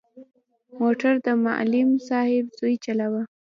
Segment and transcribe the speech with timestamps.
[0.79, 3.21] موټر د معلم صاحب زوی چلاوه.